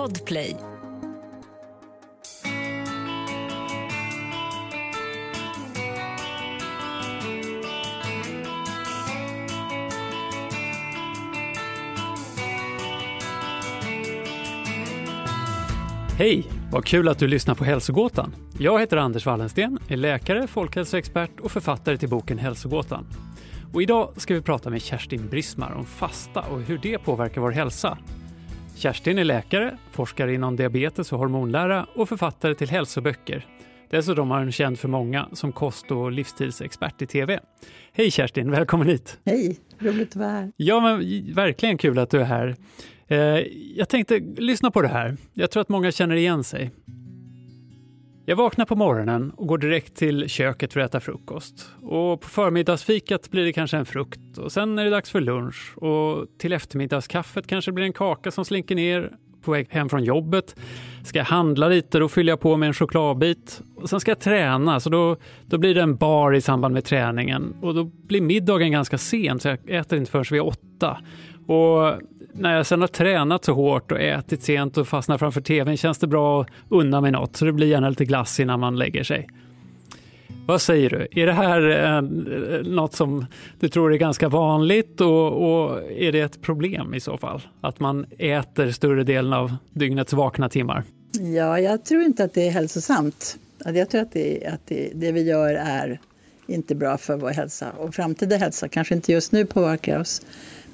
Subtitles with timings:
[0.00, 0.56] Podplay.
[16.18, 16.44] Hej!
[16.72, 18.34] Vad kul att du lyssnar på Hälsogåtan.
[18.58, 23.06] Jag heter Anders Wallensten, är läkare, folkhälsoexpert och författare till boken Hälsogåtan.
[23.72, 27.50] Och idag ska vi prata med Kerstin Brismar om fasta och hur det påverkar vår
[27.50, 27.98] hälsa.
[28.80, 33.46] Kerstin är läkare, forskare inom diabetes och hormonlära och författare till hälsoböcker.
[33.90, 37.40] Dessutom har hon känd för många som kost och livsstilsexpert i TV.
[37.92, 39.18] Hej Kerstin, välkommen hit!
[39.24, 40.52] Hej, roligt att vara här.
[40.56, 40.98] Ja, men
[41.34, 42.56] verkligen kul att du är här.
[43.06, 43.18] Eh,
[43.76, 45.16] jag tänkte lyssna på det här.
[45.32, 46.70] Jag tror att många känner igen sig.
[48.30, 51.70] Jag vaknar på morgonen och går direkt till köket för att äta frukost.
[51.82, 55.78] Och på förmiddagsfikat blir det kanske en frukt och sen är det dags för lunch
[55.78, 59.12] och till eftermiddagskaffet kanske blir en kaka som slinker ner
[59.42, 60.56] på väg hem från jobbet.
[61.04, 63.62] Ska jag handla lite, då fyller jag på med en chokladbit.
[63.76, 66.84] Och sen ska jag träna, så då, då blir det en bar i samband med
[66.84, 67.54] träningen.
[67.62, 70.98] Och då blir middagen ganska sen, så jag äter inte förrän vid åtta.
[71.46, 72.00] Och
[72.32, 75.98] när jag sen har tränat så hårt och ätit sent och fastnat framför tvn känns
[75.98, 77.36] det bra att unna mig något.
[77.36, 79.28] Så det blir gärna lite glass innan man lägger sig.
[80.46, 81.20] Vad säger du?
[81.22, 82.02] Är det här eh,
[82.62, 83.26] något som
[83.60, 87.42] du tror är ganska vanligt och, och, är det ett problem i så fall?
[87.60, 90.84] Att man äter större delen av dygnets vakna timmar?
[91.36, 93.36] Ja, jag tror inte att det är hälsosamt.
[93.64, 96.00] Jag tror att det, att det, det vi gör är
[96.46, 97.70] inte bra för vår hälsa.
[97.78, 100.22] Och framtida hälsa kanske inte just nu påverkar oss.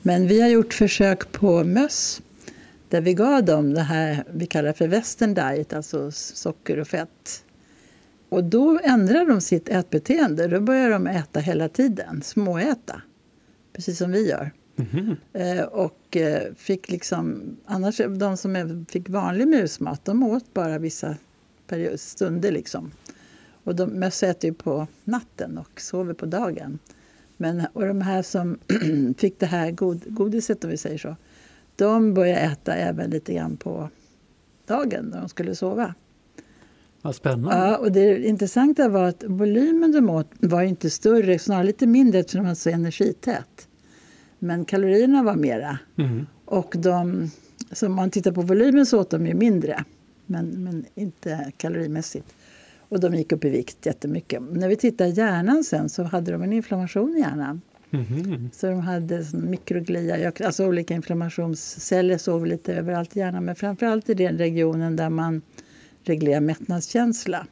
[0.07, 2.23] Men vi har gjort försök på möss
[2.89, 7.45] där vi gav dem det här vi kallar för western diet, alltså socker och fett.
[8.29, 10.47] Och då ändrade de sitt ätbeteende.
[10.47, 13.03] Då började de äta hela tiden, småäta.
[13.73, 14.51] Precis som vi gör.
[14.77, 15.63] Mm -hmm.
[15.63, 21.17] och eh, fick liksom, annars, de som fick vanlig musmat, de åt bara vissa
[21.97, 22.53] stunder.
[22.53, 22.93] Liksom.
[23.65, 26.79] Och de, möss äter ju på natten och sover på dagen.
[27.37, 28.59] Men, och de här som
[29.19, 31.17] fick det här god, godiset, om vi säger så,
[31.77, 33.89] de började äta även lite grann på
[34.67, 35.95] dagen när de skulle sova.
[37.03, 37.57] Vad spännande.
[37.57, 42.19] Ja, och det intressanta var att volymen de åt var inte större, snarare lite mindre
[42.19, 43.69] eftersom de var så energität.
[44.39, 45.79] Men kalorierna var mera.
[45.97, 46.27] Mm.
[46.45, 47.31] Och de,
[47.73, 49.85] så om man tittar på volymen så åt de ju mindre,
[50.27, 52.35] men, men inte kalorimässigt.
[52.89, 54.43] Och de gick upp i vikt jättemycket.
[54.51, 57.61] När vi tittade i hjärnan sen så hade de en inflammation i hjärnan.
[57.91, 58.51] Mm.
[58.53, 63.45] Så de hade mikroglia, alltså olika inflammationsceller såg lite överallt i hjärnan.
[63.45, 65.43] Men framförallt i den regionen där man
[66.05, 67.47] reglerar mättnadskänsla.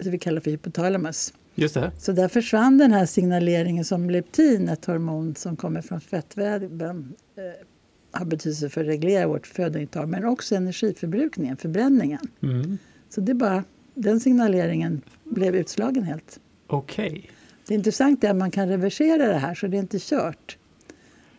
[0.00, 1.34] Så vi kallar för hypotalamus.
[1.54, 1.92] Just det.
[1.98, 7.66] Så där försvann den här signaleringen som leptin, ett hormon som kommer från fettväven, eh,
[8.12, 12.20] har betydelse för att reglera vårt födointag men också energiförbrukningen, förbränningen.
[12.42, 12.78] Mm.
[13.08, 13.64] Så det bara
[13.94, 16.40] den signaleringen blev utslagen helt.
[16.66, 17.08] Okej.
[17.08, 17.22] Okay.
[17.66, 20.58] Det intressanta är att man kan reversera det här så det är inte kört.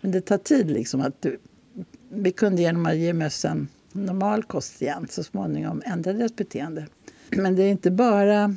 [0.01, 0.71] Men det tar tid.
[0.71, 1.39] liksom att du,
[2.09, 6.87] Vi kunde genom att ge mössen normal kost igen så småningom ändra deras beteende.
[7.29, 8.55] Men det är inte bara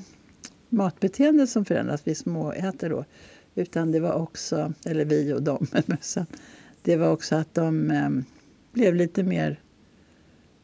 [0.69, 3.05] matbeteende som förändras, vi småäter då.
[3.55, 6.27] Utan det var också, eller vi och de med mössen,
[6.83, 8.11] det var också att de eh,
[8.73, 9.61] blev lite mer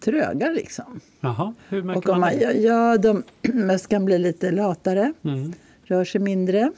[0.00, 0.50] tröga.
[0.50, 1.00] Liksom.
[1.20, 2.52] Jaha, hur märker och man, man det?
[2.52, 5.52] Ja, de mest kan bli lite latare, mm.
[5.84, 6.72] rör sig mindre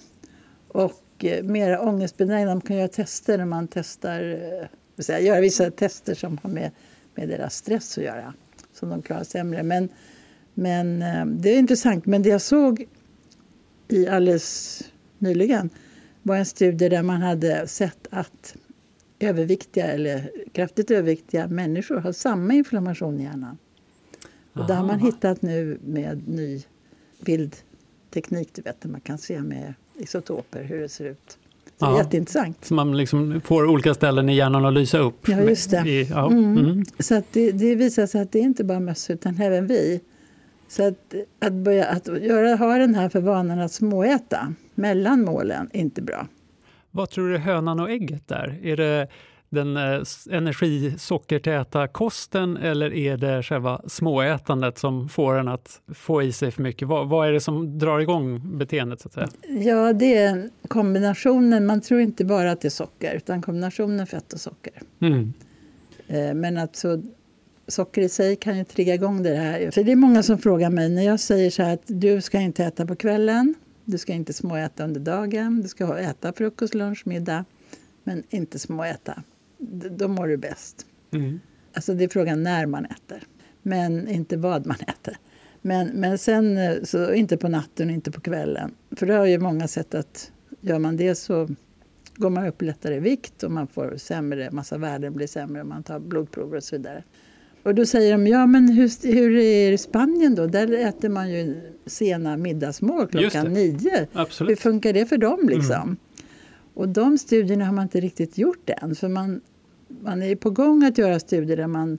[0.68, 2.50] och eh, mer ångestbenägna.
[2.50, 4.20] De kan göra tester när man testar,
[4.98, 6.70] eh, säga, göra vissa tester som har med,
[7.14, 8.34] med deras stress att göra,
[8.72, 9.62] som de klarar sämre.
[9.62, 9.88] Men,
[10.54, 12.06] men eh, det är intressant.
[12.06, 12.86] Men det jag såg
[13.88, 14.82] i alldeles
[15.18, 15.70] nyligen
[16.22, 18.56] var en studie där man hade sett att
[19.22, 23.58] överviktiga eller kraftigt överviktiga människor har samma inflammation i hjärnan.
[24.52, 26.62] Och det har man hittat nu med ny
[27.20, 31.38] bildteknik, du vet, där man kan se med isotoper hur det ser ut.
[31.78, 32.64] Det är ja, jätteintressant.
[32.64, 35.28] Så man liksom får olika ställen i hjärnan att lysa upp?
[35.28, 35.88] Ja, just det.
[35.88, 36.30] I, ja.
[36.30, 36.58] Mm.
[36.58, 36.84] Mm.
[36.98, 40.00] Så att det, det visar sig att det är inte bara möss, utan även vi.
[40.68, 45.70] Så att, att, börja, att göra, ha den här för vanan att småäta mellan målen
[45.72, 46.26] är inte bra.
[46.94, 48.58] Vad tror du är hönan och ägget där?
[48.62, 49.08] Är det
[49.52, 56.32] den eh, energisockertäta kosten eller är det själva småätandet som får en att få i
[56.32, 56.88] sig för mycket?
[56.88, 59.00] Vad, vad, är det som drar igång beteendet?
[59.00, 59.28] Så att säga?
[59.48, 61.66] Ja, det är kombinationen.
[61.66, 64.82] Man tror inte bara att det är socker, utan kombinationen fett och socker.
[65.00, 65.32] Mm.
[66.08, 67.02] Eh, men alltså,
[67.68, 69.70] socker i sig kan ju trigga igång det här.
[69.70, 72.40] För det är många som frågar mig när jag säger så här att du ska
[72.40, 77.06] inte äta på kvällen, du ska inte småäta under dagen, du ska äta frukost, lunch,
[77.06, 77.44] middag,
[78.04, 79.22] men inte småäta.
[79.90, 80.86] Då mår du bäst.
[81.10, 81.40] Mm.
[81.74, 83.22] Alltså det är frågan när man äter,
[83.62, 85.16] men inte vad man äter.
[85.62, 88.74] Men, men sen eh, så inte på natten och inte på kvällen.
[88.90, 91.48] För det har ju många sätt att gör man det så
[92.14, 95.82] går man upp lättare i vikt och man får sämre, massa värden blir sämre, man
[95.82, 97.04] tar blodprover och så vidare.
[97.62, 100.46] Och då säger de, ja men hur, hur är Spanien då?
[100.46, 104.06] Där äter man ju sena middagsmål klockan nio.
[104.12, 104.50] Absolut.
[104.50, 105.82] Hur funkar det för dem liksom?
[105.82, 105.96] Mm.
[106.74, 108.94] Och de studierna har man inte riktigt gjort än.
[108.94, 109.40] För man,
[109.88, 111.98] man är på gång att göra studier där man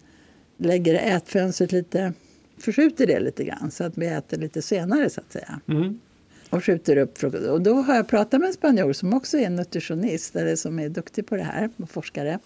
[0.58, 2.14] lägger ätfönstret lite,
[2.58, 5.60] förskjuter det lite grann så att vi äter lite senare så att säga.
[5.68, 6.00] Mm.
[6.50, 7.48] Och skjuter upp frukost.
[7.48, 10.90] Och då har jag pratat med en spanjor som också är nutritionist, eller som är
[10.90, 12.40] duktig på det här, och forskare.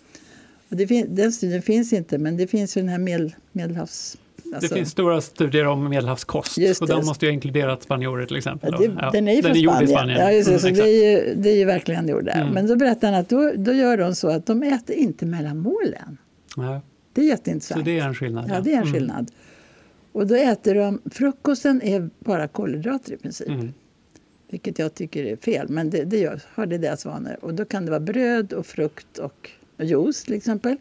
[0.69, 4.17] Det den studien finns inte, men det finns ju den här medel, medelhavs...
[4.53, 8.37] Alltså, det finns stora studier om medelhavskost och de måste ju ha inkluderat spanjorer till
[8.37, 8.69] exempel.
[8.71, 9.83] Ja, det, ja, den är ju från Spanien.
[9.83, 10.19] I Spanien.
[10.19, 12.41] Ja, just det, mm, så det är, ju, det är ju verkligen gjord där.
[12.41, 12.53] Mm.
[12.53, 15.57] Men då berättar han att då, då gör de så att de äter inte mellan
[15.57, 16.17] målen.
[16.55, 16.81] Ja.
[17.13, 17.79] Det är jätteintressant.
[17.79, 18.45] Så det är en skillnad?
[18.49, 18.93] Ja, det är en mm.
[18.93, 19.31] skillnad.
[20.11, 23.47] Och då äter de, frukosten är bara kolhydrater i princip.
[23.47, 23.73] Mm.
[24.49, 27.37] Vilket jag tycker är fel, men det, det gör, har det deras vanor.
[27.41, 29.49] Och då kan det vara bröd och frukt och
[29.85, 30.77] juice till exempel.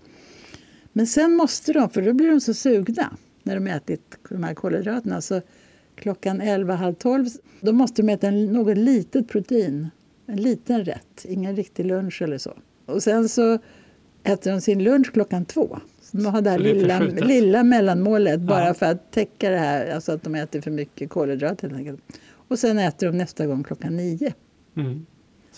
[0.93, 4.55] Men sen måste de, för då blir de så sugna när de ätit de här
[4.55, 5.21] kolhydraterna.
[5.21, 5.41] Så
[5.95, 7.27] klockan 11, halv 12,
[7.61, 9.89] då måste de äta något litet protein.
[10.27, 12.53] En liten rätt, ingen riktig lunch eller så.
[12.87, 13.59] Och sen så
[14.25, 15.79] äter de sin lunch klockan två.
[16.01, 20.13] Så de har det här lilla, lilla mellanmålet bara för att täcka det här, alltså
[20.13, 21.97] att de äter för mycket kolhydrater.
[22.29, 24.35] Och sen äter de nästa gång klockan nio.
[24.77, 25.07] Mm.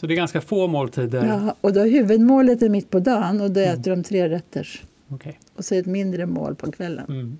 [0.01, 1.27] Så det är ganska få måltider?
[1.27, 3.81] Ja, och då huvudmålet är mitt på dagen och då mm.
[3.81, 4.83] äter de tre rätters.
[5.09, 5.33] Okay.
[5.57, 7.05] Och så ett mindre mål på kvällen.
[7.09, 7.39] Mm.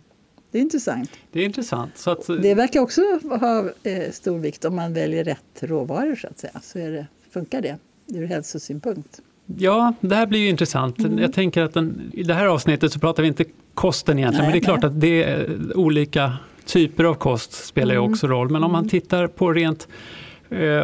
[0.51, 1.11] Det är intressant.
[1.33, 1.99] Det är intressant.
[1.99, 6.27] Så att, det verkar också ha eh, stor vikt om man väljer rätt råvaror så
[6.27, 6.61] att säga.
[6.63, 9.21] Så det, funkar det ur hälsosynpunkt.
[9.57, 10.99] Ja, det här blir ju intressant.
[10.99, 11.19] Mm.
[11.19, 13.45] Jag tänker att den, i det här avsnittet så pratar vi inte
[13.75, 14.81] kosten egentligen, nej, men det är nej.
[14.81, 18.13] klart att det är olika typer av kost spelar ju mm.
[18.13, 18.51] också roll.
[18.51, 18.89] Men om man mm.
[18.89, 20.28] tittar på rent Eh,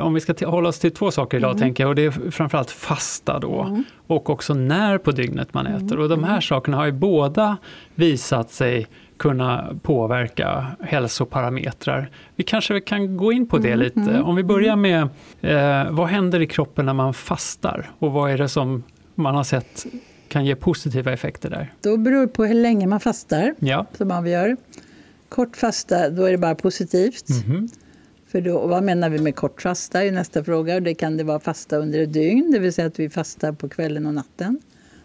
[0.03, 1.61] om vi ska hålla oss till två saker idag, mm.
[1.61, 3.85] tänker jag, och det är framförallt fasta då, mm.
[4.07, 5.93] och också när på dygnet man äter.
[5.93, 6.01] Mm.
[6.01, 6.43] Och de här mm.
[6.43, 7.57] sakerna har ju båda
[7.95, 12.11] visat sig kunna påverka hälsoparametrar.
[12.37, 13.81] Vi kanske kan gå in på det mm.
[13.81, 14.21] lite.
[14.21, 15.03] Om vi börjar med,
[15.41, 17.91] eh, vad händer i kroppen när man fastar?
[17.99, 18.83] Och vad är det som
[19.15, 19.87] man har sett
[20.29, 21.73] kan ge positiva effekter där?
[21.81, 23.87] Då beror det på hur länge man fastar, ja.
[23.97, 24.57] som avgör.
[25.29, 27.29] Kort fasta, då är det bara positivt.
[27.47, 27.69] Mm.
[28.35, 30.81] För då, vad menar vi med kort fasta är nästa fråga.
[30.81, 33.69] Det kan det vara fasta under ett dygn, det vill säga att vi fastar på
[33.69, 34.61] kvällen och natten.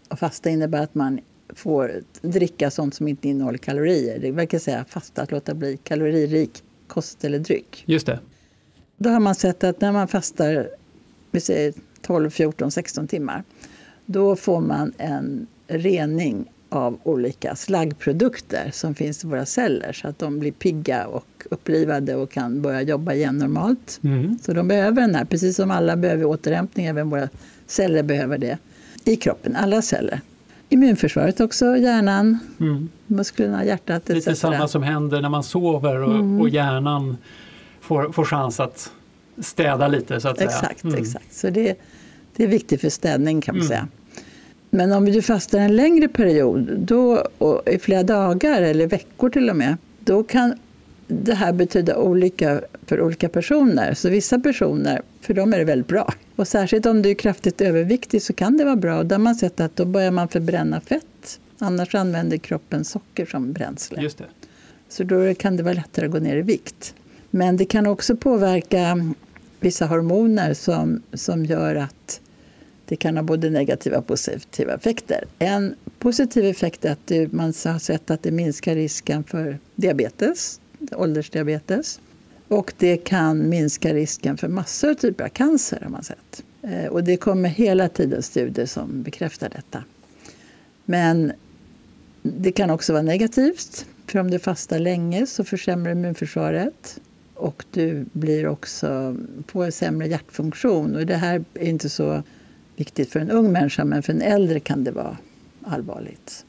[0.08, 1.20] Och fasta innebär att man
[1.54, 4.18] får dricka sånt som inte innehåller kalorier.
[4.18, 7.84] Det verkar säga fasta, att låta bli kaloririk kost eller dryck.
[7.86, 8.20] Just det.
[8.96, 10.68] Då har man sett att när man fastar
[11.30, 13.44] vi säger 12, 14, 16 timmar
[14.06, 20.18] då får man en rening av olika slaggprodukter som finns i våra celler så att
[20.18, 24.00] de blir pigga och upplivade och kan börja jobba igen normalt.
[24.04, 24.38] Mm.
[24.42, 27.28] Så de behöver den här, precis som alla behöver återhämtning, även våra
[27.66, 28.58] celler behöver det
[29.04, 30.20] i kroppen, alla celler.
[30.68, 32.88] Immunförsvaret också, hjärnan, mm.
[33.06, 34.14] musklerna, hjärtat etc.
[34.26, 36.40] Lite samma som händer när man sover och, mm.
[36.40, 37.16] och hjärnan
[37.80, 38.92] får, får chans att
[39.38, 40.92] städa lite så att exakt, säga.
[40.92, 41.02] Mm.
[41.02, 41.78] Exakt, så det,
[42.36, 43.68] det är viktigt för städning kan man mm.
[43.68, 43.88] säga.
[44.70, 47.28] Men om du fastar en längre period, då,
[47.66, 50.54] i flera dagar eller veckor till och med, då kan
[51.06, 53.94] det här betyda olika för olika personer.
[53.94, 56.14] Så vissa personer, för dem är det väldigt bra.
[56.36, 59.02] Och särskilt om du är kraftigt överviktig så kan det vara bra.
[59.02, 61.40] Där har man sett att då börjar man förbränna fett.
[61.58, 64.02] Annars använder kroppen socker som bränsle.
[64.02, 64.24] Just det.
[64.88, 66.94] Så då kan det vara lättare att gå ner i vikt.
[67.30, 69.12] Men det kan också påverka
[69.60, 72.20] vissa hormoner som, som gör att
[72.90, 75.24] det kan ha både negativa och positiva effekter.
[75.38, 80.60] En positiv effekt är att man har sett att det minskar risken för diabetes,
[80.92, 82.00] åldersdiabetes.
[82.48, 86.42] Och det kan minska risken för massor av typer av cancer har man sett.
[86.62, 89.84] Eh, och det kommer hela tiden studier som bekräftar detta.
[90.84, 91.32] Men
[92.22, 93.86] det kan också vara negativt.
[94.06, 97.00] För om du fastar länge så försämrar immunförsvaret.
[97.34, 99.16] Och du blir också,
[99.46, 100.96] får sämre hjärtfunktion.
[100.96, 102.22] Och det här är inte så
[102.80, 105.16] viktigt för en ung människa, men för en äldre kan det vara
[105.64, 106.46] allvarligt.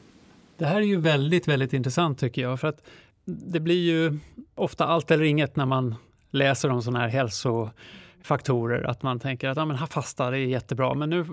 [0.56, 2.82] Det här är ju väldigt, väldigt intressant tycker jag, för att
[3.24, 4.18] det blir ju
[4.54, 5.94] ofta allt eller inget när man
[6.30, 10.94] läser om sådana här hälsofaktorer, att man tänker att ja, men fasta det är jättebra.
[10.94, 11.24] Men nu,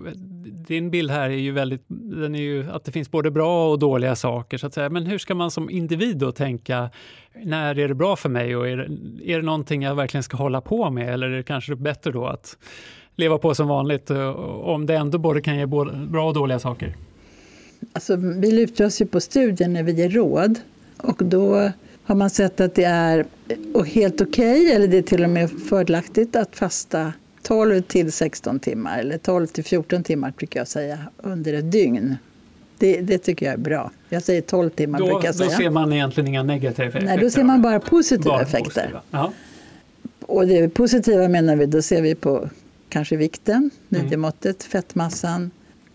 [0.67, 3.79] din bild här är ju väldigt, den är ju att det finns både bra och
[3.79, 4.57] dåliga saker.
[4.57, 4.89] så att säga.
[4.89, 6.89] Men hur ska man som individ då tänka,
[7.33, 10.37] när är det bra för mig och är det, är det någonting jag verkligen ska
[10.37, 12.57] hålla på med eller är det kanske bättre då att
[13.19, 14.29] leva på som vanligt eh,
[14.63, 16.95] om det ändå både kan ge bra och dåliga saker?
[17.93, 20.59] alltså, vi lutar oss ju på studier när vi ger råd.
[20.97, 21.71] Och då
[22.03, 23.25] har man sett att det är
[23.85, 28.59] helt okej, okay, eller det är till och med fördelaktigt att fasta 12 till 16
[28.59, 32.15] timmar, eller 12 till 14 timmar brukar jag säga, under ett dygn.
[32.77, 33.91] Det, det, tycker jag är bra.
[34.09, 35.49] Jag säger 12 timmar då, brukar jag säga.
[35.49, 37.07] Då ser man egentligen inga negativa effekter?
[37.07, 38.91] Nej, då ser man bara positiva bara effekter.
[38.91, 39.31] Positiva.
[40.21, 42.49] Och det positiva menar vi, då ser vi på
[42.89, 44.71] kanske vikten, midjemåttet, mm.
[44.71, 45.51] fettmassan,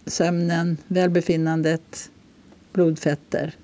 [0.06, 2.10] sömnen, välbefinnandet,
[2.72, 3.54] blodfetter,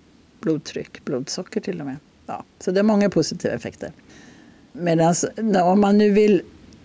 [0.40, 1.96] blodtryck, blodsocker till och med.
[2.26, 3.92] Ja, så det är många positiva effekter.
[4.72, 5.14] Medan
[5.62, 6.42] om man nu vill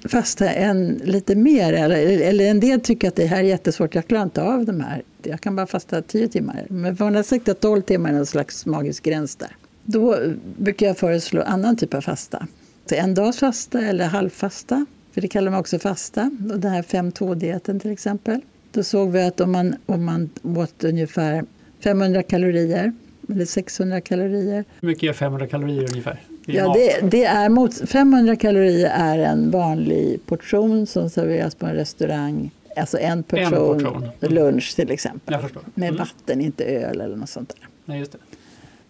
[0.09, 4.07] fasta en lite mer, eller, eller en del tycker att det här är jättesvårt, jag
[4.07, 6.65] klarar inte av de här, jag kan bara fasta 10 timmar.
[6.69, 9.55] Men man har sagt att 12 timmar är en slags magisk gräns där.
[9.83, 10.19] Då
[10.57, 12.47] brukar jag föreslå annan typ av fasta.
[12.89, 14.85] Så en dags fasta eller halvfasta,
[15.15, 16.31] för det kallar man också fasta.
[16.51, 18.41] Och den här 5-2-dieten till exempel.
[18.71, 21.45] Då såg vi att om man, om man åt ungefär
[21.79, 22.93] 500 kalorier
[23.29, 24.65] eller 600 kalorier.
[24.81, 26.21] Hur mycket är 500 kalorier ungefär?
[26.45, 31.73] Ja, det, det, är mot, 500 kalorier är en vanlig portion som serveras på en
[31.73, 32.51] restaurang.
[32.75, 34.09] Alltså en portion, en portion.
[34.21, 34.33] Mm.
[34.33, 35.37] lunch till exempel.
[35.73, 35.99] Med mm.
[35.99, 37.67] vatten, inte öl eller något sånt där.
[37.85, 38.17] Nej, just det.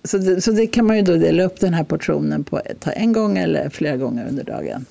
[0.03, 2.91] Så, det, så det kan man ju då dela upp den här portionen på ta
[2.91, 4.85] en gång eller flera gånger under dagen.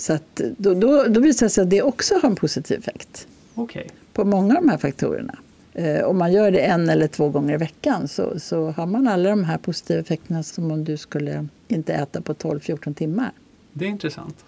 [0.00, 3.26] Så att då, då, då visar det sig att det också har en positiv effekt.
[3.54, 3.84] Okay.
[4.12, 5.38] På många av de här faktorerna.
[5.74, 9.08] Eh, om man gör det en eller två gånger i veckan så, så har man
[9.08, 13.32] alla de här positiva effekterna som om du skulle inte äta på 12-14 timmar.
[13.72, 14.44] Det är intressant.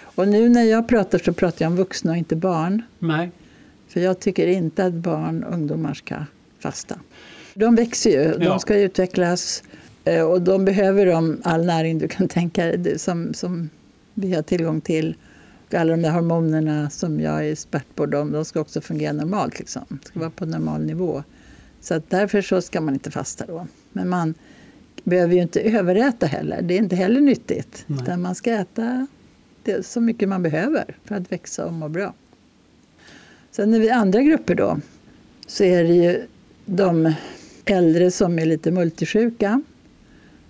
[0.00, 2.82] Och nu när jag pratar så pratar jag om vuxna och inte barn.
[2.98, 3.30] Nej.
[3.88, 6.16] För jag tycker inte att barn och ungdomar ska
[6.58, 6.98] fasta.
[7.54, 9.62] De växer ju, de ska utvecklas
[10.04, 13.70] eh, och de behöver de all näring du kan tänka dig som, som
[14.14, 15.16] vi har tillgång till.
[15.72, 19.58] Alla de där hormonerna som jag är expert på, de, de ska också fungera normalt.
[19.58, 19.84] Liksom.
[19.88, 21.22] De ska vara på normal nivå.
[21.80, 23.66] Så att därför så ska man inte fasta då.
[23.92, 24.34] Men man
[25.04, 26.62] behöver ju inte överäta heller.
[26.62, 27.86] Det är inte heller nyttigt.
[27.88, 29.06] Utan man ska äta
[29.62, 32.14] det så mycket man behöver för att växa och må bra.
[33.50, 34.80] Sen när vi andra grupper då,
[35.46, 36.26] så är det ju
[36.66, 37.12] de
[37.64, 39.62] äldre som är lite multisjuka.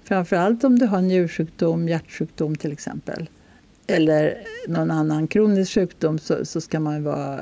[0.05, 3.29] Framförallt om du har njursjukdom, hjärtsjukdom till exempel.
[3.87, 4.39] Eller
[4.69, 7.41] någon annan kronisk sjukdom så, så ska man vara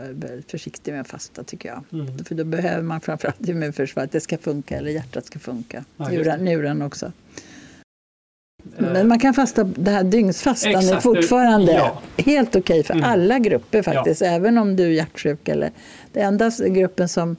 [0.49, 1.85] försiktig med att fasta tycker jag.
[1.93, 2.25] Mm.
[2.25, 5.85] För då behöver man framförallt immunförsvaret, det ska funka eller hjärtat ska funka.
[5.97, 7.13] Ja, njuren, njuren också.
[8.79, 10.97] Men man kan fasta, det här dygnsfastan Exakt.
[10.97, 12.03] är fortfarande ja.
[12.17, 13.05] helt okej okay för mm.
[13.05, 14.21] alla grupper faktiskt.
[14.21, 14.27] Ja.
[14.27, 15.49] Även om du är hjärtsjuk.
[15.49, 15.71] Eller,
[16.13, 17.37] det enda gruppen som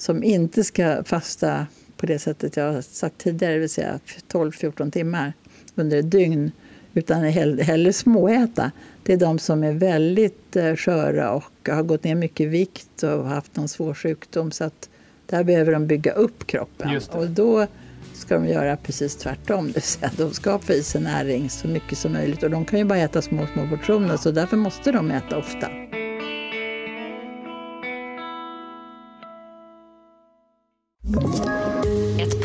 [0.00, 4.90] som inte ska fasta på det sättet jag har sagt tidigare, det vill säga 12-14
[4.90, 5.32] timmar
[5.74, 6.52] under ett dygn,
[6.94, 8.70] utan hellre småäta.
[9.02, 13.24] Det är de som är väldigt eh, sköra och har gått ner mycket vikt och
[13.24, 14.50] haft någon svår sjukdom.
[14.50, 14.88] Så att
[15.26, 17.00] där behöver de bygga upp kroppen.
[17.10, 17.66] Och då
[18.14, 19.66] ska de göra precis tvärtom.
[19.66, 22.42] Det vill säga, de ska få i sig näring så mycket som möjligt.
[22.42, 25.68] Och de kan ju bara äta små, små portioner, så därför måste de äta ofta.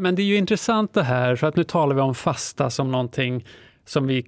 [0.00, 2.92] Men det är ju intressant det här, för att nu talar vi om fasta som
[2.92, 3.46] någonting
[3.84, 4.26] som vi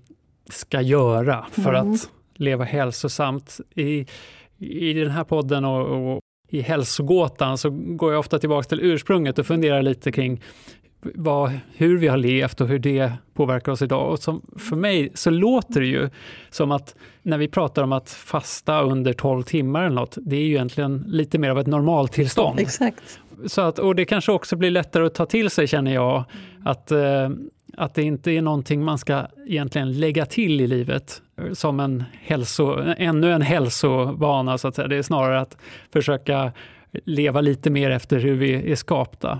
[0.50, 1.92] ska göra för mm.
[1.92, 3.60] att leva hälsosamt.
[3.74, 4.06] I,
[4.58, 9.38] I den här podden och, och i hälsogåtan så går jag ofta tillbaka till ursprunget
[9.38, 10.42] och funderar lite kring
[11.02, 14.12] vad, hur vi har levt och hur det påverkar oss idag.
[14.12, 16.10] Och som, för mig så låter det ju
[16.50, 20.40] som att när vi pratar om att fasta under 12 timmar eller något, det är
[20.40, 22.60] ju egentligen lite mer av ett normaltillstånd.
[22.60, 23.20] Exakt.
[23.46, 26.24] Så att, och det kanske också blir lättare att ta till sig känner jag,
[26.64, 27.30] att, eh,
[27.76, 31.22] att det inte är någonting man ska egentligen lägga till i livet
[31.52, 34.88] som en hälso, ännu en hälsovana så att säga.
[34.88, 35.56] Det är snarare att
[35.92, 36.52] försöka
[37.04, 39.38] leva lite mer efter hur vi är skapta.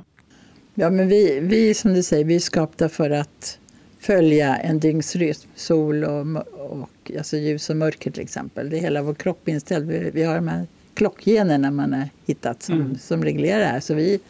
[0.75, 3.59] Ja, men vi, vi som du säger, vi är skapta för att
[4.00, 6.26] följa en dygnsrytm, sol och,
[6.59, 8.71] och alltså ljus och mörker till exempel.
[8.71, 9.88] Det är hela vår kropp inställd.
[9.88, 12.99] Vi, vi har de här klockgenerna man har hittat som, mm.
[12.99, 13.80] som reglerar det här.
[13.80, 14.20] Så vi,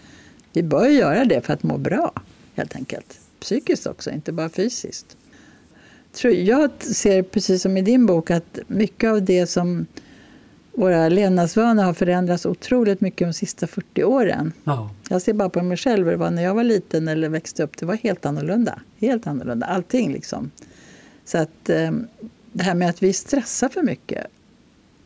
[0.53, 2.13] vi bör göra det för att må bra,
[2.55, 3.19] helt enkelt.
[3.41, 5.17] Psykiskt också, inte bara fysiskt.
[6.23, 9.87] jag ser precis som i din bok att mycket av det som
[10.73, 14.53] våra levnadsvanor har förändrats otroligt mycket de sista 40 åren.
[14.65, 14.91] Ja.
[15.09, 17.63] Jag ser bara på mig själv hur det var när jag var liten eller växte
[17.63, 17.77] upp.
[17.77, 18.81] Det var helt annorlunda.
[18.99, 19.67] Helt annorlunda.
[19.67, 20.51] Allting liksom.
[21.25, 22.07] Så att ehm,
[22.53, 24.27] det här med att vi stressar för mycket.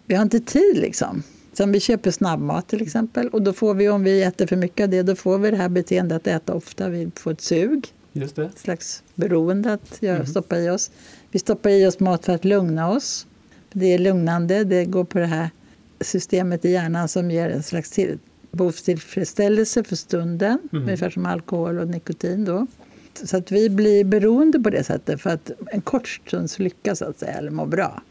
[0.07, 1.23] Vi har inte tid liksom.
[1.57, 3.29] Som vi köper snabbmat till exempel.
[3.29, 5.57] Och då får vi, om vi äter för mycket av det, då får vi det
[5.57, 6.89] här beteendet att äta ofta.
[6.89, 7.87] Vi får ett sug.
[8.13, 8.45] Just det.
[8.45, 10.27] Ett slags beroende att göra, mm.
[10.27, 10.91] stoppa i oss.
[11.31, 13.27] Vi stoppar i oss mat för att lugna oss.
[13.73, 14.65] Det är lugnande.
[14.65, 15.51] Det går på det här
[16.01, 18.19] systemet i hjärnan som ger en slags till,
[18.51, 20.59] behovstillfredsställelse för stunden.
[20.73, 20.85] Mm.
[20.85, 22.45] Ungefär som alkohol och nikotin.
[22.45, 22.67] Då.
[23.25, 27.05] Så att vi blir beroende på det sättet för att en kort stunds lycka, så
[27.05, 28.03] att säga, eller må bra.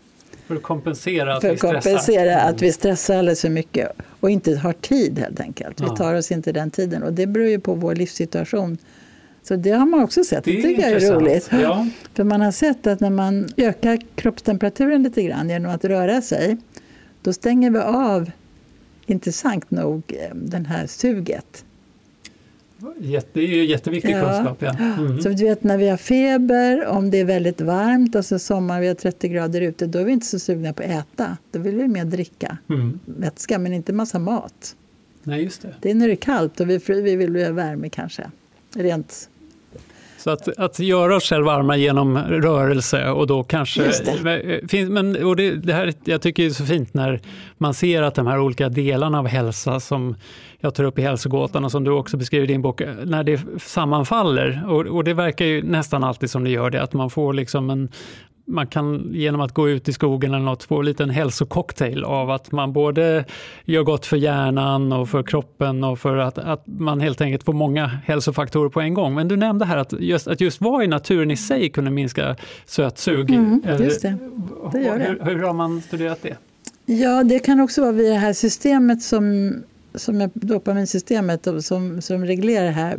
[0.47, 1.73] För att kompensera att för vi stressar?
[1.73, 5.81] kompensera att vi stressar alldeles för mycket och inte har tid helt enkelt.
[5.81, 8.77] Vi tar oss inte den tiden och det beror ju på vår livssituation.
[9.43, 10.43] Så det har man också sett.
[10.43, 11.49] Det, det tycker jag är roligt.
[11.51, 11.87] Ja.
[12.13, 16.57] För man har sett att när man ökar kroppstemperaturen lite grann genom att röra sig,
[17.21, 18.31] då stänger vi av,
[19.05, 21.65] intressant nog, eh, den här suget.
[23.33, 24.21] Det är ju jätteviktig ja.
[24.21, 24.57] kunskap.
[24.61, 24.75] Ja.
[24.77, 25.21] Mm.
[25.21, 28.81] Så du vet när vi har feber, om det är väldigt varmt och så sommar
[28.81, 31.37] vi har 30 grader ute, då är vi inte så sugna på att äta.
[31.51, 32.99] Då vill vi mer dricka mm.
[33.05, 34.75] vätska, men inte massa mat.
[35.23, 35.75] Nej, just det.
[35.81, 38.31] det är när det är kallt och vi, vi vill ha värme kanske.
[38.75, 39.29] Rent
[40.25, 43.91] så att, att göra oss själva varma genom rörelse och då kanske...
[44.89, 47.21] Men, och det, det, här, jag tycker det är så fint när
[47.57, 50.15] man ser att de här olika delarna av hälsa som
[50.59, 53.41] jag tar upp i hälsogåtan och som du också beskriver i din bok, när det
[53.61, 54.65] sammanfaller.
[54.67, 57.69] Och, och det verkar ju nästan alltid som det gör det, att man får liksom
[57.69, 57.89] en
[58.45, 62.31] man kan genom att gå ut i skogen eller något få en liten hälsococktail av
[62.31, 63.25] att man både
[63.65, 67.53] gör gott för hjärnan och för kroppen och för att, att man helt enkelt får
[67.53, 69.15] många hälsofaktorer på en gång.
[69.15, 72.35] Men du nämnde här att just, att just vara i naturen i sig kunde minska
[72.65, 73.31] sötsug.
[73.31, 74.17] Mm, just det.
[74.71, 75.05] det gör det.
[75.05, 76.37] Hur, hur har man studerat det?
[76.85, 79.53] Ja, det kan också vara via det här systemet som,
[79.95, 82.97] som är dopaminsystemet som, som reglerar det här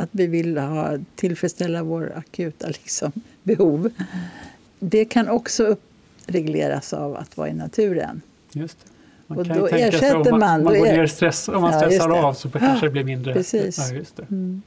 [0.00, 3.90] att vi vill ha, tillfredsställa vår akuta liksom, behov.
[4.78, 8.20] Det kan också uppregleras av att vara i naturen.
[8.52, 8.90] Just det.
[9.26, 10.32] Man och då ersätter man...
[10.32, 13.04] Om man, man går ner stress, om man stressar ja, av så kanske det blir
[13.04, 13.32] mindre.
[13.32, 13.90] Precis.
[13.90, 14.22] Ja, just det.
[14.30, 14.62] Mm.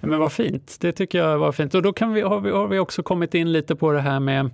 [0.00, 1.74] Men vad fint, det tycker jag var fint.
[1.74, 4.20] Och då kan vi, har, vi, har vi också kommit in lite på det här
[4.20, 4.50] med,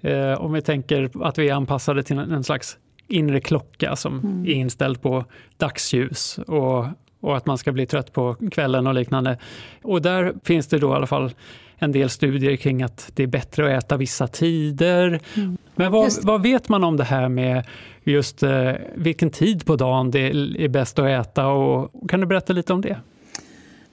[0.00, 2.76] eh, om vi tänker att vi är anpassade till en, en slags
[3.08, 4.46] inre klocka som mm.
[4.46, 5.24] är inställd på
[5.56, 6.86] dagsljus och
[7.20, 9.38] och att man ska bli trött på kvällen och liknande.
[9.82, 11.32] Och där finns det då i alla fall
[11.78, 15.20] en del studier kring att det är bättre att äta vissa tider.
[15.34, 15.56] Mm.
[15.74, 17.66] Men vad, vad, vet man om det här med
[18.04, 20.26] just eh, vilken tid på dagen det
[20.58, 21.46] är bäst att äta?
[21.46, 22.96] Och, kan du berätta lite om det?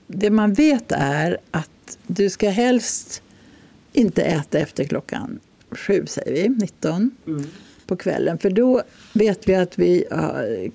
[0.08, 3.22] Det man vet är att du ska helst
[3.94, 5.40] inte äta efter klockan
[5.72, 7.12] sju, säger vi, 19.
[7.28, 7.46] Mm
[7.88, 8.38] på kvällen.
[8.38, 8.82] För då
[9.14, 10.06] vet vi att vi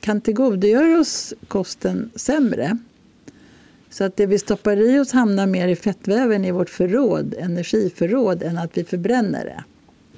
[0.01, 2.79] kan tillgodogöra oss kosten sämre.
[3.90, 8.42] Så att det vi stoppar i oss hamnar mer i fettväven i vårt förråd, energiförråd,
[8.42, 9.64] än att vi förbränner det.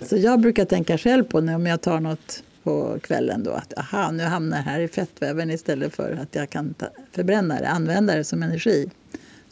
[0.06, 3.78] Så jag brukar tänka själv på när om jag tar något på kvällen då att
[3.78, 7.68] aha, nu hamnar det här i fettväven istället för att jag kan ta, förbränna det,
[7.68, 8.90] använda det som energi.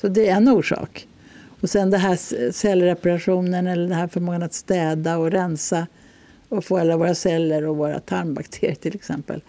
[0.01, 1.07] Så det är en orsak.
[1.61, 2.17] Och sen det här
[2.53, 5.87] cellreparationen eller den här förmågan att städa och rensa
[6.49, 9.43] och få alla våra celler och våra tarmbakterier till exempel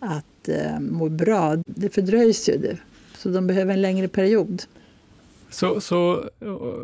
[0.00, 1.56] att eh, må bra.
[1.66, 2.76] Det fördröjs ju, det
[3.18, 4.62] så de behöver en längre period.
[5.50, 6.24] Så, så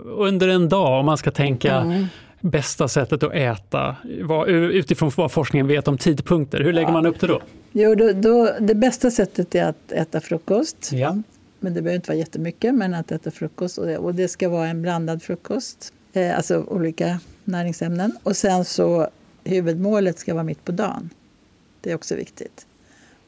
[0.05, 2.07] under en dag, om man ska tänka mm.
[2.41, 6.93] bästa sättet att äta, vad, utifrån vad forskningen vet om tidpunkter, hur lägger ja.
[6.93, 7.41] man upp det då?
[7.73, 8.51] Jo, då, då?
[8.61, 10.91] Det bästa sättet är att äta frukost.
[10.93, 11.17] Ja.
[11.61, 13.79] Men det behöver inte vara jättemycket, men att äta frukost.
[13.79, 18.13] Och det, och det ska vara en blandad frukost, eh, alltså olika näringsämnen.
[18.23, 19.09] Och sen så
[19.45, 21.11] huvudmålet ska vara mitt på dagen.
[21.81, 22.67] Det är också viktigt.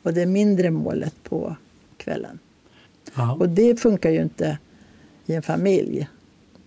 [0.03, 1.57] Och det mindre målet på
[1.97, 2.39] kvällen.
[3.17, 3.35] Aha.
[3.35, 4.59] Och det funkar ju inte
[5.27, 6.09] i en familj.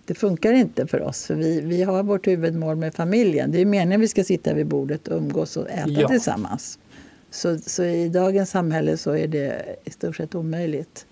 [0.04, 3.52] Det funkar inte för oss, för vi, vi har vårt huvudmål med familjen.
[3.52, 6.08] Det är meningen att vi ska sitta vid bordet och umgås och äta ja.
[6.08, 6.78] tillsammans.
[7.30, 11.06] Så, så i dagens samhälle så är det i stort sett omöjligt.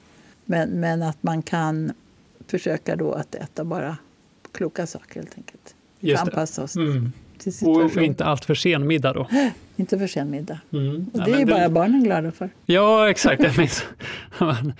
[0.44, 1.92] Men, men att man kan
[2.46, 3.96] försöka då att äta bara
[4.52, 5.74] kloka saker helt enkelt.
[6.00, 6.76] Just Anpassa oss.
[6.76, 7.68] Mm till.
[7.68, 9.28] Och inte allt för sen middag då?
[9.76, 10.60] Inte för sen middag.
[10.72, 11.06] Mm.
[11.12, 11.68] Och det ja, är ju bara det...
[11.68, 12.50] barnen glada för.
[12.66, 13.42] Ja, exakt.
[13.42, 13.84] Jag, minns.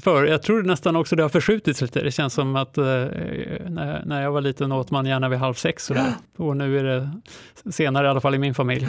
[0.00, 2.02] för, jag tror nästan också det har förskjutits lite.
[2.02, 5.54] Det känns som att eh, när, när jag var liten åt man gärna vid halv
[5.54, 5.84] sex.
[5.84, 6.12] Sådär.
[6.36, 7.10] Och nu är det
[7.72, 8.88] senare, i alla fall i min familj.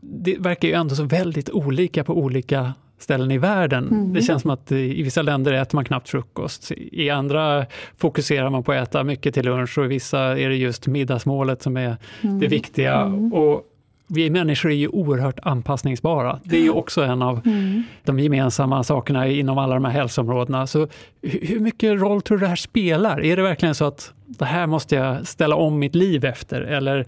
[0.00, 3.88] Det verkar ju ändå så väldigt olika på olika ställen i världen.
[3.88, 4.12] Mm.
[4.12, 6.72] Det känns som att i vissa länder äter man knappt frukost.
[6.76, 10.56] I andra fokuserar man på att äta mycket till lunch och i vissa är det
[10.56, 12.40] just middagsmålet som är mm.
[12.40, 13.00] det viktiga.
[13.00, 13.32] Mm.
[13.32, 13.62] Och
[14.06, 16.40] vi människor är ju oerhört anpassningsbara.
[16.44, 17.82] Det är ju också en av mm.
[18.04, 20.66] de gemensamma sakerna inom alla de här hälsoområdena.
[20.66, 20.88] Så
[21.22, 23.24] hur mycket roll tror du det här spelar?
[23.24, 26.60] Är det verkligen så att det här måste jag ställa om mitt liv efter?
[26.60, 27.06] Eller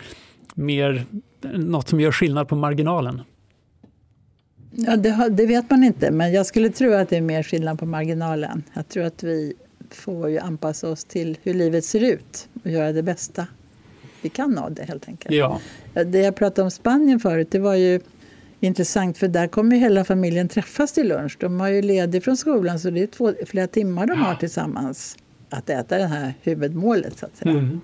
[0.54, 1.04] mer
[1.54, 3.22] något som gör skillnad på marginalen?
[4.70, 7.78] Ja, det, det, vet man inte, men jag skulle tro att det är mer skillnad
[7.78, 8.62] på marginalen.
[8.74, 9.54] Jag tror att vi
[9.90, 13.46] får ju anpassa oss till hur livet ser ut och göra det bästa
[14.26, 15.34] vi kan av det helt enkelt.
[15.34, 15.60] Ja.
[16.04, 18.00] Det jag pratade om Spanien förut, det var ju
[18.60, 21.36] intressant för där kommer ju hela familjen träffas till lunch.
[21.40, 25.16] De har ju ledigt från skolan så det är två, flera timmar de har tillsammans
[25.50, 27.50] att äta det här huvudmålet så att säga.
[27.50, 27.80] Mm.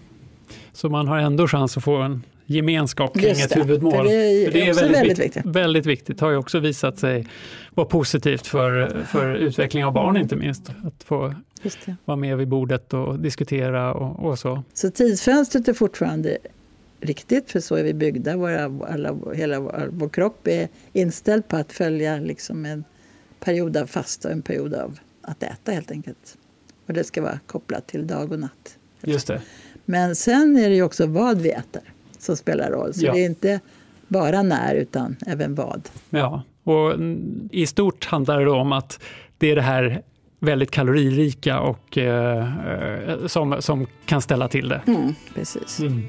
[0.72, 3.92] Så man har ändå chans att få en gemenskap kring Just ett huvudmål.
[3.92, 5.46] För det är, för det är väldigt, väldigt viktigt.
[5.46, 7.26] Väldigt viktigt, har ju också visat sig
[7.74, 10.72] vara positivt för, för utveckling av barn inte minst.
[10.84, 11.34] Att få
[12.04, 14.62] vara med vid bordet och diskutera och, och, så.
[14.74, 16.38] Så tidsfönstret är fortfarande
[17.00, 18.36] riktigt, för så är vi byggda.
[18.36, 22.84] Våra, alla, hela vår, vår kropp är inställd på att följa liksom en
[23.40, 26.36] period av fasta och en period av att äta helt enkelt.
[26.86, 28.78] Och det ska vara kopplat till dag och natt.
[29.02, 29.42] Just det.
[29.84, 31.82] Men sen är det ju också vad vi äter
[32.18, 32.94] som spelar roll.
[32.94, 33.12] Så ja.
[33.12, 33.60] det är inte
[34.08, 35.88] bara när, utan även vad.
[36.10, 36.94] Ja, och
[37.50, 39.00] i stort handlar det om att
[39.38, 40.02] det är det här
[40.42, 42.46] väldigt kaloririka och eh,
[43.26, 44.82] som, som kan ställa till det.
[44.86, 45.80] Mm, precis.
[45.80, 46.02] Mm.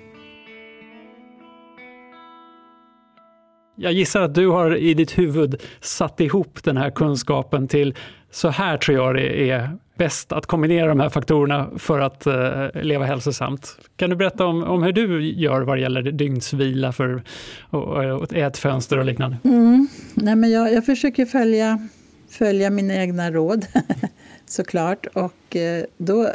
[3.76, 7.96] Jag gissar att du har i ditt huvud satt ihop den här kunskapen till
[8.32, 12.84] så här tror jag det är bäst att kombinera de här faktorerna för att uh,
[12.84, 13.78] leva hälsosamt.
[13.96, 17.24] Kan du berätta om, om hur du gör vad det gäller dygnsvila för
[17.70, 19.38] och, och ätfönster och liknande?
[19.44, 19.88] Mm.
[20.14, 21.88] Nej, men jag, jag försöker följa,
[22.34, 23.66] följa mina egna råd
[24.46, 26.30] såklart och eh, då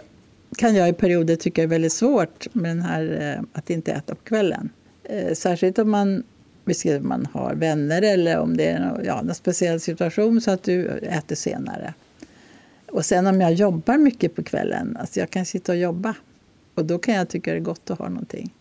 [0.57, 3.93] kan jag i perioder tycka det är väldigt svårt med den här eh, att inte
[3.93, 4.71] äta på kvällen.
[5.05, 6.23] Eh, särskilt om man
[7.01, 10.89] man har vänner eller om det är en, ja, en speciell situation så att du
[10.89, 11.95] äter senare.
[12.93, 16.15] Och sen om jag jobbar mycket på kvällen, alltså jag kan sitta och jobba
[16.75, 18.55] och då kan jag tycka det är gott att ha någonting.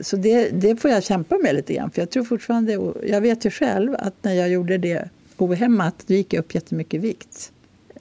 [0.00, 2.72] Så det, det får jag kämpa med lite grann, för jag tror fortfarande,
[3.06, 7.00] jag vet ju själv att när jag gjorde det ohämmat, då gick jag upp jättemycket
[7.00, 7.52] vikt.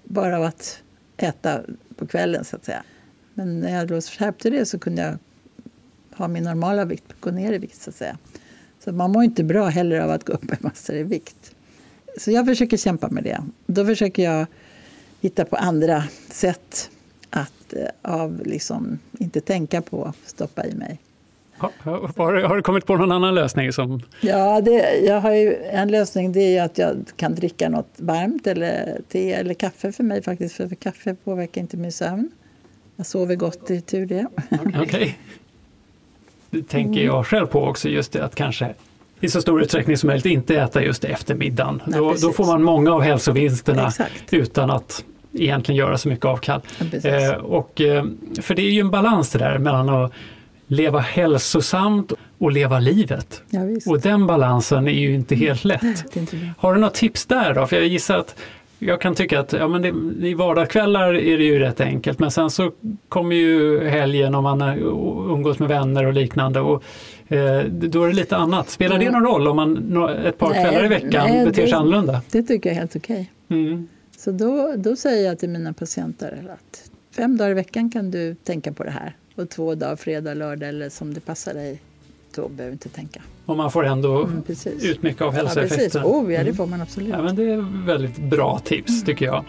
[0.04, 0.82] Bara av att
[1.18, 1.62] äta
[1.96, 2.84] på kvällen så att säga.
[3.34, 5.18] Men när jag då skärpte det så kunde jag
[6.18, 8.18] ha min normala vikt, gå ner i vikt så att säga.
[8.80, 11.56] Så man mår inte bra heller av att gå upp en massa i vikt.
[12.18, 13.44] Så jag försöker kämpa med det.
[13.66, 14.46] Då försöker jag
[15.22, 16.90] hitta på andra sätt
[17.30, 21.00] att eh, av liksom, inte tänka på stoppa i mig.
[21.58, 23.74] Har, har, du kommit på någon annan lösning?
[23.74, 24.02] Som...
[24.22, 25.32] Ja, det, jag har
[25.72, 30.04] en lösning det är att jag kan dricka något varmt eller te eller kaffe för
[30.04, 30.56] mig faktiskt.
[30.56, 32.32] För, kaffe påverkar inte min sömn.
[32.96, 34.28] Jag sover gott i tur det.
[34.52, 34.82] Okej.
[34.82, 35.14] Okay.
[36.50, 38.74] Det tänker jag själv på också, just det att kanske
[39.20, 41.82] i så stor utsträckning som möjligt inte äta just eftermiddagen.
[41.86, 44.34] Nej, då, då, får man många av hälsovinsterna Exakt.
[44.34, 46.62] utan att egentligen göra så mycket avkall.
[47.04, 48.06] Ja, eh, och, eh,
[48.42, 50.12] för det är ju en balans det där mellan att
[50.68, 53.44] leva hälsosamt och leva livet.
[53.50, 56.16] Ja, och den balansen är ju inte helt lätt.
[56.16, 57.68] Inte Har du något tips där då?
[57.68, 58.36] För jag gissar att
[58.80, 62.32] jag kan tycka att ja, men det, i vardagskvällar är det ju rätt enkelt men
[62.32, 62.72] sen så
[63.10, 64.62] kommer ju helgen om man
[65.30, 66.84] umgås med vänner och liknande och
[67.28, 68.70] eh, då är det lite annat.
[68.70, 69.78] Spelar det någon roll om man
[70.26, 72.22] ett par nej, kvällar i veckan nej, beter sig annorlunda?
[72.32, 73.32] Det tycker jag är helt okej.
[73.48, 73.60] Okay.
[73.60, 73.88] Mm.
[74.18, 78.36] Så då, då säger jag till mina patienter att fem dagar i veckan kan du
[78.36, 81.80] tänka på det här och två dagar, fredag, lördag eller som det passar dig
[82.36, 83.22] då behöver du inte tänka.
[83.46, 84.44] Och man får ändå mm,
[84.82, 86.06] ut mycket av hälsoeffekterna.
[86.06, 86.56] Ja, oh, ja, det mm.
[86.56, 87.10] får man absolut.
[87.10, 89.06] Ja, men det är väldigt bra tips mm.
[89.06, 89.46] tycker jag.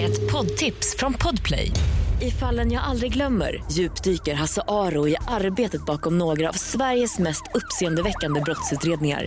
[0.00, 1.70] Ett poddtips från Podplay.
[2.22, 7.42] I fallen jag aldrig glömmer djupdyker Hasse Aro i arbetet bakom några av Sveriges mest
[7.54, 9.26] uppseendeväckande brottsutredningar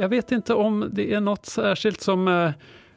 [0.00, 2.50] Jag vet inte om det är något särskilt som eh,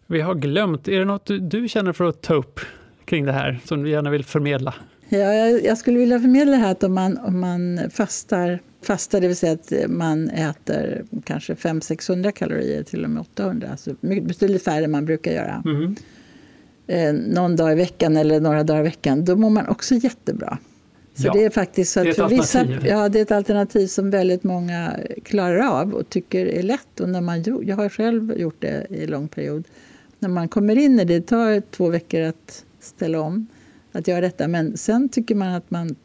[0.08, 0.88] vi har glömt.
[0.88, 2.60] Är det något du, du känner för att ta upp
[3.06, 4.74] kring det här, som du gärna vill förmedla?
[5.10, 9.28] Ja, jag, jag skulle vilja förmedla här att om man, om man fastar Fasta, det
[9.28, 13.68] vill säga att man äter kanske 500-600 kalorier, till och med 800.
[13.72, 15.64] Alltså betydligt färre än man brukar göra.
[15.66, 15.96] Mm.
[16.88, 20.58] Eh, någon dag i veckan eller några dagar i veckan, då mår man också jättebra.
[21.16, 24.10] Så ja, det är faktiskt så att för vissa, ja, det är ett alternativ som
[24.10, 27.00] väldigt många klarar av och tycker är lätt.
[27.00, 29.64] Och när man, jag har själv gjort det i lång period.
[30.20, 33.48] När man kommer in i det, det tar två veckor att ställa om,
[33.92, 34.48] att göra detta.
[34.48, 35.96] Men sen tycker man att man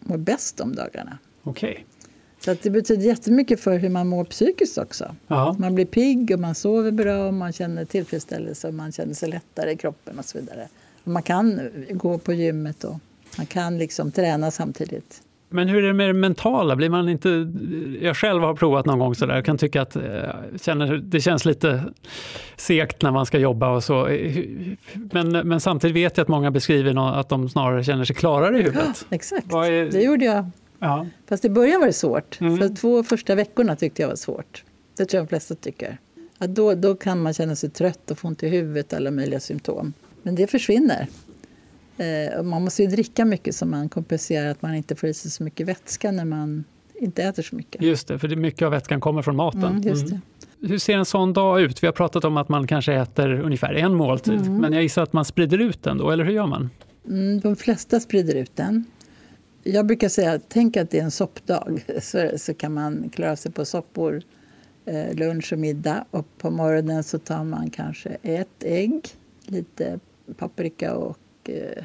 [0.00, 1.18] mår bäst de dagarna.
[1.42, 1.70] Okej.
[1.70, 1.84] Okay.
[2.44, 5.14] Så att det betyder jättemycket för hur man mår psykiskt också.
[5.26, 5.56] Ja.
[5.58, 9.28] Man blir pigg och man sover bra och man känner tillfredsställelse och man känner sig
[9.28, 10.68] lättare i kroppen och så vidare.
[11.04, 12.96] Och man kan gå på gymmet och
[13.36, 15.22] man kan liksom träna samtidigt.
[15.52, 16.76] Men hur är det med det mentala?
[16.76, 17.52] Blir man inte,
[18.00, 20.02] jag själv har provat någon gång sådär, kan tycka att eh,
[20.62, 21.84] känner, det känns lite
[22.56, 24.08] segt när man ska jobba och så.
[25.12, 28.62] Men, men samtidigt vet jag att många beskriver att de snarare känner sig klarare i
[28.62, 29.06] huvudet.
[29.10, 29.90] Ja, exakt, är...
[29.90, 30.50] det gjorde jag.
[30.78, 31.06] Ja.
[31.28, 32.40] Fast i början var det svårt.
[32.40, 32.58] Mm.
[32.58, 34.64] För två första veckorna tyckte jag var svårt.
[34.96, 35.98] Det tror jag de flesta tycker.
[36.38, 39.40] Att då, då kan man känna sig trött och få ont i huvudet, alla möjliga
[39.40, 39.92] symptom.
[40.22, 41.06] Men det försvinner.
[42.00, 45.30] Eh, man måste ju dricka mycket så man kompenserar att man inte får i sig
[45.30, 47.82] så mycket vätska när man inte äter så mycket.
[47.82, 49.64] Just det, för det mycket av vätskan kommer från maten.
[49.64, 50.20] Mm, just mm.
[50.60, 51.82] Hur ser en sån dag ut?
[51.82, 54.56] Vi har pratat om att man kanske äter ungefär en måltid, mm.
[54.56, 56.70] men jag gissar att man sprider ut den då, eller hur gör man?
[57.08, 58.84] Mm, de flesta sprider ut den.
[59.62, 63.52] Jag brukar säga, tänk att det är en soppdag, så, så kan man klara sig
[63.52, 64.22] på soppor
[64.84, 66.04] eh, lunch och middag.
[66.10, 69.08] Och på morgonen så tar man kanske ett ägg,
[69.46, 69.98] lite
[70.36, 71.84] paprika och eh,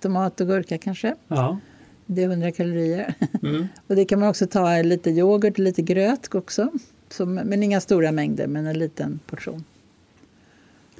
[0.00, 1.14] tomat och gurka kanske.
[1.28, 1.58] Ja.
[2.06, 3.14] Det är 100 kalorier.
[3.42, 3.66] Mm.
[3.86, 6.72] och det kan man också ta lite yoghurt och lite gröt också.
[7.08, 9.64] Som, men inga stora mängder, men en liten portion.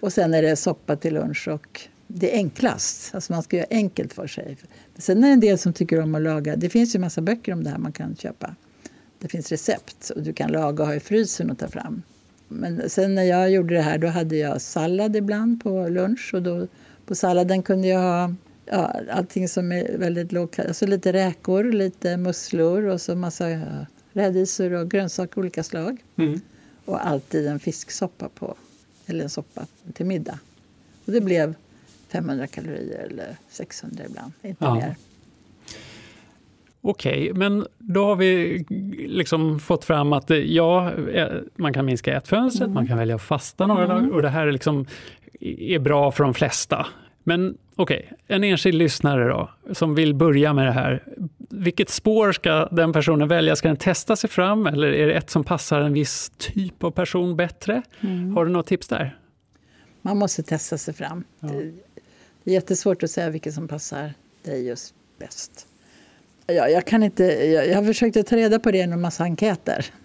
[0.00, 3.14] Och sen är det soppa till lunch och det är enklast.
[3.14, 4.56] Alltså man ska göra enkelt för sig.
[4.98, 6.56] Sen är det en del som tycker om att laga.
[6.56, 8.54] Det finns ju massa böcker om det här man kan köpa.
[9.18, 12.02] Det finns recept och du kan laga och ha i frysen och ta fram.
[12.48, 16.42] Men sen när jag gjorde det här då hade jag sallad ibland på lunch och
[16.42, 16.66] då
[17.06, 18.34] på salladen kunde jag ha
[18.66, 23.86] ja, allting som är väldigt lågt, alltså lite räkor, lite musslor och så massa ja,
[24.12, 26.04] rädisor och grönsaker av olika slag.
[26.16, 26.40] Mm.
[26.84, 28.54] Och alltid en fisksoppa på,
[29.06, 30.38] eller en soppa till middag.
[31.04, 31.54] Och det blev
[32.08, 34.74] 500 kalorier eller 600 ibland, inte ja.
[34.74, 34.96] mer.
[36.88, 38.64] Okej, okay, men då har vi
[39.08, 42.74] liksom fått fram att ja, eh, man kan minska ätfönstret, mm.
[42.74, 43.96] man kan välja att fasta några mm.
[43.96, 44.86] dagar och det här är, liksom,
[45.40, 46.86] är bra för de flesta.
[47.24, 51.02] Men okej, okay, en enskild lyssnare då, som vill börja med det här.
[51.38, 53.56] Vilket spår ska den personen välja?
[53.56, 56.90] Ska den testa sig fram eller är det ett som passar en viss typ av
[56.90, 57.82] person bättre?
[58.00, 58.36] Mm.
[58.36, 59.18] Har du något tips där?
[60.02, 61.24] Man måste testa sig fram.
[61.40, 61.48] Ja.
[62.44, 65.66] Det är jättesvårt att säga vilket som passar dig just bäst.
[66.46, 69.86] Ja, jag, kan inte, jag, jag försökte ta reda på det genom en massa enkäter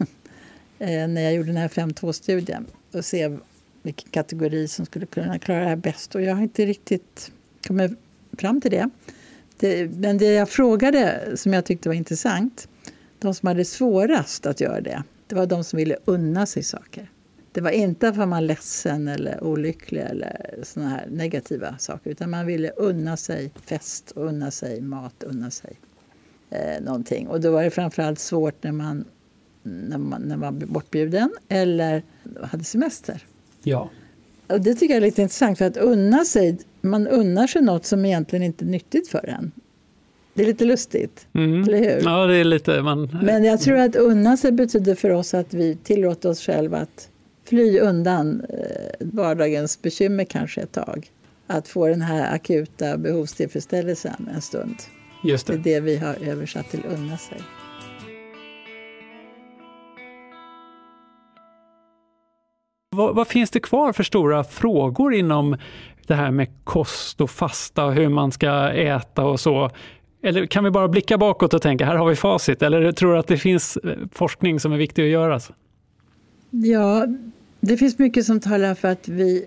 [0.79, 3.37] eh, när jag gjorde den här 5.2-studien och se
[3.81, 6.15] vilken kategori som skulle kunna klara det här bäst.
[6.15, 7.31] Och jag har inte riktigt
[7.67, 7.91] kommit
[8.37, 8.89] fram till det.
[9.57, 9.87] det.
[9.87, 12.67] Men det jag frågade, som jag tyckte var intressant,
[13.19, 17.11] de som hade svårast att göra det, det var de som ville unna sig saker.
[17.51, 22.09] Det var inte för att man var ledsen eller olycklig eller såna här negativa saker,
[22.09, 25.79] utan man ville unna sig fest, unna sig mat, unna sig
[26.51, 27.27] eh, någonting.
[27.27, 29.05] Och då var det framförallt svårt när man,
[29.63, 32.03] när man, när man var bortbjuden eller
[32.41, 33.25] hade semester.
[33.63, 33.89] Ja.
[34.47, 37.85] Och det tycker jag är lite intressant, för att unna sig, man unnar sig något
[37.85, 39.51] som egentligen inte är nyttigt för en.
[40.33, 41.63] Det är lite lustigt, mm.
[41.63, 42.01] eller hur?
[42.03, 42.81] Ja, det är lite...
[42.81, 43.19] Man...
[43.23, 47.09] Men jag tror att unna sig betyder för oss att vi tillåter oss själva att
[47.45, 48.57] fly undan eh,
[48.99, 51.11] vardagens bekymmer kanske ett tag.
[51.47, 54.75] Att få den här akuta behovstillfredsställelsen en stund.
[55.23, 55.57] Just det.
[55.57, 57.37] det är det vi har översatt till unna sig.
[62.95, 65.57] Vad, vad, finns det kvar för stora frågor inom
[66.07, 69.69] det här med kost och fasta och hur man ska äta och så?
[70.23, 72.61] Eller kan vi bara blicka bakåt och tänka, här har vi facit?
[72.61, 75.39] Eller tror du att det finns eh, forskning som är viktig att göra?
[76.49, 77.07] Ja,
[77.59, 79.45] det finns mycket som talar för att, vi,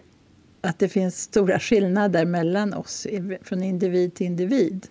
[0.61, 3.07] att det finns stora skillnader mellan oss,
[3.43, 4.87] från individ till individ.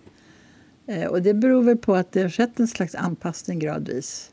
[0.86, 4.30] Eh, och det beror väl på att det har skett en slags anpassning gradvis.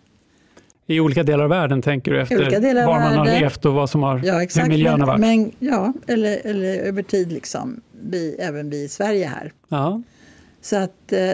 [0.88, 4.04] I olika delar av världen tänker du, efter var man har levt och vad som
[4.04, 5.20] har, ja, exakt, hur miljön har varit?
[5.20, 9.52] Men, ja, eller, eller över tid, liksom, vi, även vi i Sverige här.
[9.70, 10.02] Ja.
[10.62, 11.34] Så att, eh,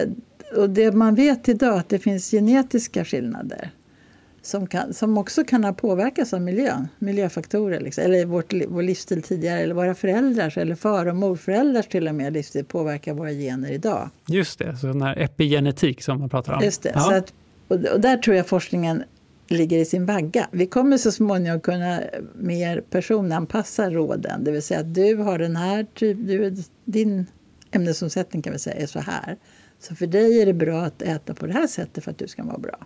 [0.56, 3.70] och det man vet idag är att det finns genetiska skillnader
[4.48, 7.80] som, kan, som också kan ha påverkats av miljön, miljöfaktorer.
[7.80, 12.14] Liksom, eller vårt, vår livsstil tidigare, eller våra föräldrars eller far och morföräldrars till och
[12.14, 14.10] med livsstil påverkar våra gener idag.
[14.28, 16.64] Just det, så den här epigenetik som man pratar om.
[16.64, 17.00] Just det, ja.
[17.00, 17.32] så att
[17.68, 19.04] Och, där tror jag forskningen
[19.48, 20.48] ligger i sin vagga.
[20.52, 22.00] Vi kommer så småningom kunna
[22.34, 24.44] mer personanpassa råden.
[24.44, 27.26] Det vill säga att du har den här typ, du, din
[27.70, 29.36] ämnesomsättning kan vi säga är så här.
[29.80, 32.28] Så för dig är det bra att äta på det här sättet för att du
[32.28, 32.78] ska vara bra.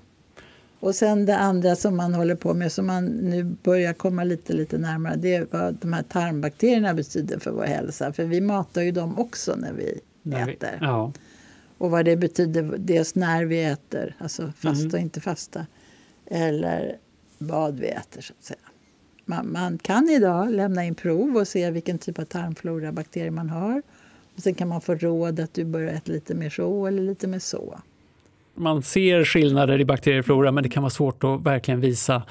[0.83, 4.53] Och sen det andra som man håller på med, som man nu börjar komma lite,
[4.53, 8.13] lite närmare, det är vad de här tarmbakterierna betyder för vår hälsa.
[8.13, 10.79] För vi matar ju dem också när vi när äter.
[10.81, 11.13] Vi, ja.
[11.79, 14.95] Och vad det betyder, dels när vi äter, alltså fasta mm.
[14.95, 15.67] och inte fasta,
[16.27, 16.99] eller
[17.39, 18.69] vad vi äter så att säga.
[19.25, 23.51] Man, man, kan idag lämna in prov och se vilken typ av tarmflora bakterier man
[23.51, 23.83] har.
[24.37, 27.27] Och sen kan man få råd att du bör äta lite mer så eller lite
[27.27, 27.81] mer så.
[28.55, 32.23] Man ser skillnader i bakterieflora men det kan vara svårt att verkligen visa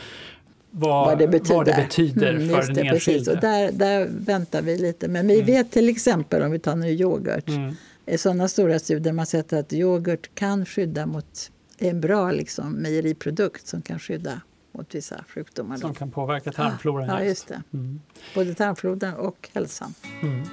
[0.72, 3.36] vad, vad det betyder, vad det betyder mm, för den enskilde.
[3.36, 5.08] Där, där väntar vi lite.
[5.08, 5.46] Men vi mm.
[5.46, 7.76] vet till exempel, om vi tar nu yoghurt, mm.
[8.06, 13.68] i sådana stora studier man sett att yoghurt kan skydda mot, en bra liksom, mejeriprodukt
[13.68, 15.78] som kan skydda mot vissa sjukdomar.
[15.78, 17.08] Som kan påverka tarmfloran.
[17.08, 17.64] Ja, just det.
[17.74, 18.02] Mm.
[18.36, 19.94] Både tarmfloran och hälsan.
[20.22, 20.44] Mm.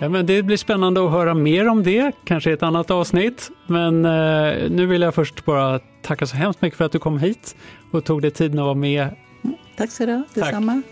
[0.00, 3.50] Ja, men det blir spännande att höra mer om det, kanske i ett annat avsnitt.
[3.66, 7.18] Men eh, nu vill jag först bara tacka så hemskt mycket för att du kom
[7.18, 7.56] hit
[7.92, 9.08] och tog dig tiden att vara med.
[9.76, 10.82] Tack så du detsamma.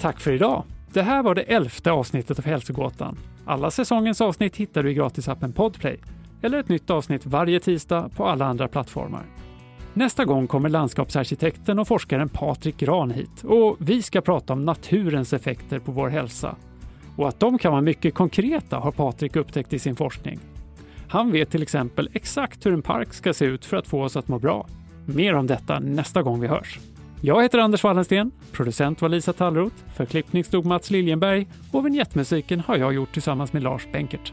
[0.00, 0.64] Tack för idag.
[0.92, 3.18] Det här var det elfte avsnittet av Hälsogåtan.
[3.46, 6.00] Alla säsongens avsnitt hittar du i gratisappen Podplay
[6.42, 9.22] eller ett nytt avsnitt varje tisdag på alla andra plattformar.
[9.94, 15.32] Nästa gång kommer landskapsarkitekten och forskaren Patrik Gran hit och vi ska prata om naturens
[15.32, 16.56] effekter på vår hälsa.
[17.16, 20.38] Och att de kan vara mycket konkreta har Patrik upptäckt i sin forskning.
[21.08, 24.16] Han vet till exempel exakt hur en park ska se ut för att få oss
[24.16, 24.66] att må bra.
[25.06, 26.78] Mer om detta nästa gång vi hörs.
[27.20, 32.60] Jag heter Anders Wallensten, producent var Lisa Tallroth, för klippning stod Mats Liljenberg och vignettmusiken
[32.60, 34.32] har jag gjort tillsammans med Lars Benkert.